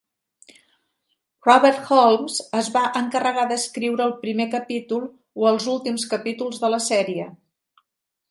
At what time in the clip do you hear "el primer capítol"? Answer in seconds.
4.07-5.05